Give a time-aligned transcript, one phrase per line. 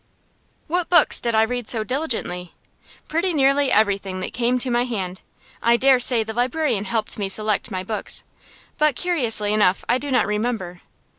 [0.65, 2.55] What books did I read so diligently?
[3.07, 5.21] Pretty nearly everything that came to my hand.
[5.61, 8.23] I dare say the librarian helped me select my books,
[8.79, 10.81] but, curiously enough, I do not remember.